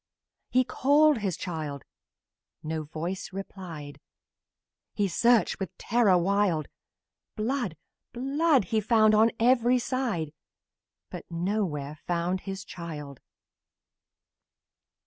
He 0.49 0.63
called 0.63 1.21
the 1.21 1.31
child 1.31 1.83
no 2.63 2.81
voice 2.85 3.31
replied; 3.31 3.99
He 4.95 5.07
searched, 5.07 5.59
with 5.59 5.77
terror 5.77 6.17
wild; 6.17 6.67
Blood! 7.35 7.77
Blood! 8.11 8.63
He 8.65 8.81
found 8.81 9.13
on 9.13 9.29
every 9.39 9.77
side, 9.77 10.33
But 11.11 11.29
nowhere 11.29 11.99
found 12.07 12.41
the 12.47 12.55
child! 12.65 13.19